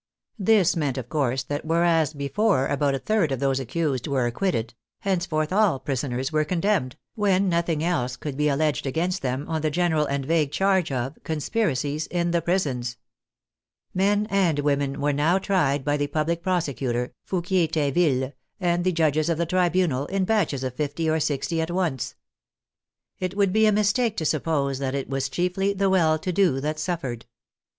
[0.39, 4.73] This meant, of course, that whereas before about a third of those accused were acquitted,
[5.01, 9.69] henceforth all prisoners were condemned, when nothing else could be alleged against them, on the
[9.69, 12.97] general and vague charge of" conspiracies in the prisons."
[13.93, 17.13] Men 85 86 THE FRENCH REVOLUTION and women were now tried by the public prosecutor,
[17.23, 21.61] Fou quier Tinville, and the judges of the Tribunal, in batches of fifty or sixty
[21.61, 22.15] at once.
[23.19, 26.31] It would be a mistake to sup pose that it was chiefly the well to
[26.31, 27.27] do that suffered.